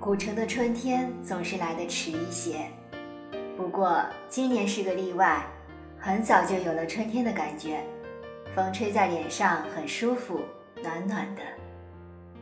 [0.00, 2.70] 古城的春天总是来得迟一些，
[3.54, 5.44] 不过今年是个例外，
[5.98, 7.84] 很早就有了春天的感觉，
[8.54, 10.40] 风吹在脸上很舒服，
[10.82, 11.42] 暖暖的。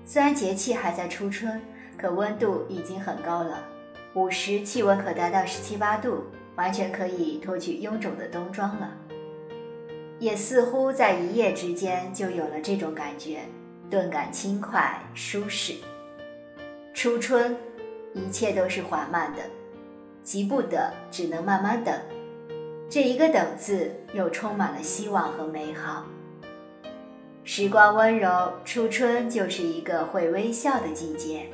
[0.05, 1.61] 虽然节气还在初春，
[1.97, 3.65] 可温度已经很高了，
[4.15, 8.93] 午时气温可达到十七八度，完全可以脱去臃肿的冬装了。
[10.21, 13.41] 也似乎在一夜之间就有了这种感觉，
[13.91, 15.75] 顿感轻快舒适。
[17.01, 17.57] 初春，
[18.13, 19.43] 一切都是缓慢的，
[20.21, 21.95] 急不得，只能慢慢等。
[22.91, 26.05] 这一个“等”字，又充满了希望和美好。
[27.45, 31.47] 时光温柔，初春就是一个会微笑的季节，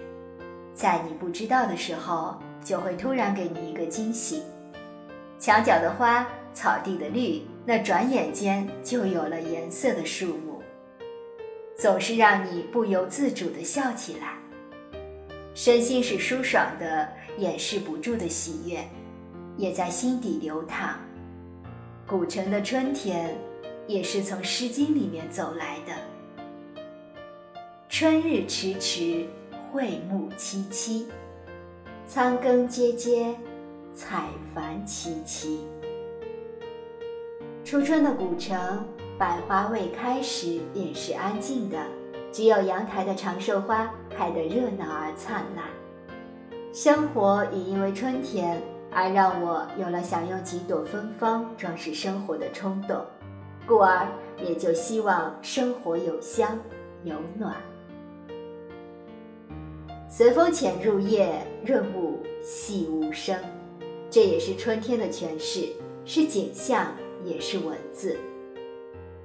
[0.72, 4.42] 在你不知道的时候，就会突然给你一个惊喜。
[5.38, 10.62] 墙角的花，草地的绿，那转眼间就有了颜色的树木，
[11.76, 14.38] 总是让你不由自主地笑起来，
[15.55, 18.84] 身心是舒爽的，掩饰不住的喜悦，
[19.56, 20.98] 也在心底流淌。
[22.06, 23.34] 古城的春天。
[23.86, 25.92] 也是从《诗经》里面走来的。
[27.86, 29.27] 春日迟迟，
[29.75, 31.05] 桧木萋萋，
[32.08, 33.34] 仓庚喈喈，
[33.94, 35.66] 采繁戚戚。
[37.62, 38.82] 初春的古城，
[39.19, 41.77] 百花未开时也是安静的，
[42.32, 45.64] 只有阳台的长寿花开得热闹而灿烂。
[46.72, 52.96] 生活也因为春天而让我有了想用几朵芬芳装饰生活的冲动。
[53.66, 54.06] 故而
[54.42, 56.58] 也就希望生活有香
[57.02, 57.54] 有暖。
[60.06, 63.38] 随风潜入夜，润物细无声。
[64.10, 65.72] 这也是春天的诠释，
[66.04, 66.92] 是景象，
[67.24, 68.18] 也是文字。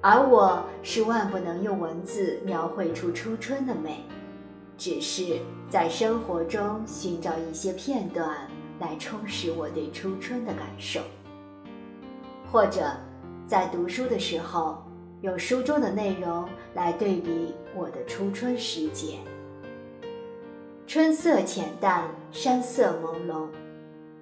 [0.01, 4.05] 而我是万不能用文字描绘出初春的美，
[4.79, 5.37] 只是
[5.69, 8.47] 在生活中寻找一些片段
[8.79, 11.01] 来充实我对初春的感受，
[12.51, 12.91] 或者。
[13.45, 14.77] 在读书的时候，
[15.21, 19.17] 用书中的内容来对比我的初春时节。
[20.85, 23.47] 春色浅淡，山色朦胧，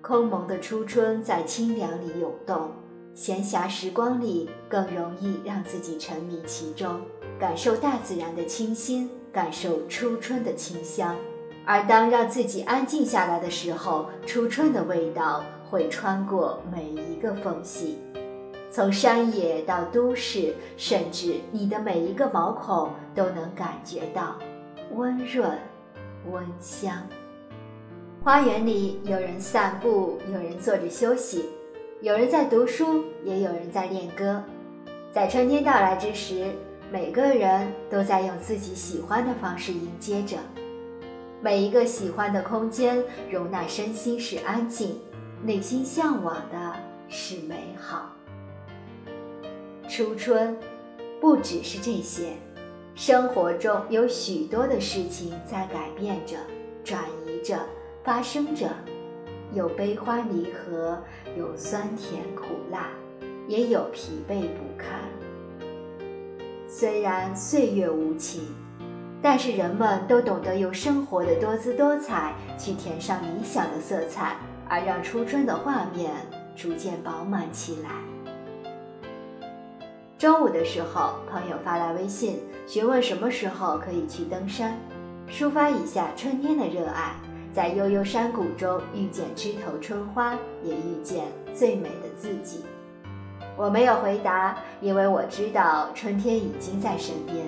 [0.01, 2.71] 空蒙的初春在清凉里涌动。
[3.13, 7.01] 闲暇时光里，更容易让自己沉迷其中，
[7.37, 11.15] 感受大自然的清新，感受初春的清香。
[11.65, 17.99] 而当让自己安静下来的时候，初春的味道会穿过每一个缝隙。
[18.69, 24.35] 从山野到都市，甚至你的每一个毛孔都能感觉到
[24.93, 25.57] 温润、
[26.31, 26.93] 温香。
[28.23, 31.45] 花园里有人散步，有人坐着休息，
[32.01, 34.43] 有人在读书，也有人在练歌。
[35.13, 36.51] 在春天到来之时，
[36.89, 40.37] 每个人都在用自己喜欢的方式迎接着。
[41.41, 45.01] 每一个喜欢的空间，容纳身心是安静，
[45.43, 46.73] 内心向往的
[47.09, 48.13] 是美好。
[49.89, 50.57] 初春，
[51.19, 52.29] 不只是这些，
[52.95, 56.37] 生活中有许多的事情在改变着、
[56.85, 57.59] 转移着、
[58.01, 58.69] 发生着，
[59.53, 60.97] 有悲欢离合，
[61.37, 62.91] 有酸甜苦辣，
[63.45, 65.01] 也有疲惫不堪。
[66.67, 68.41] 虽然岁月无情，
[69.21, 74.35] 但是人们都懂得用生活的多姿多彩去填上理想的色彩，
[74.67, 76.11] 而让初春的画面
[76.55, 77.89] 逐渐饱满起来。
[80.17, 84.77] 中午的时候，朋友发来微信询问什么时候可以去登山，
[85.29, 87.13] 抒发一下春天的热爱，
[87.53, 90.33] 在悠悠山谷中遇见枝头春花，
[90.63, 91.25] 也遇见
[91.55, 92.65] 最美的自己。
[93.57, 97.43] 我没有回答，因为我知道春天已经在身边，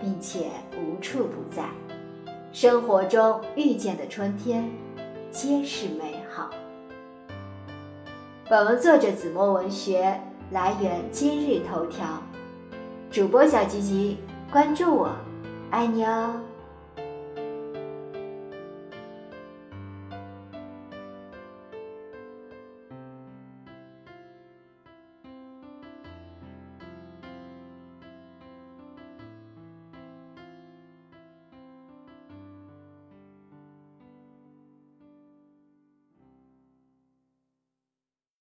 [0.00, 1.64] 并且无处不在。
[2.52, 4.70] 生活中遇见的春天，
[5.30, 6.50] 皆是美好。
[8.48, 10.20] 本文作者子墨文学。
[10.50, 12.06] 来源今日头条，
[13.10, 14.16] 主播小吉吉，
[14.50, 15.10] 关注我，
[15.70, 16.40] 爱你哦。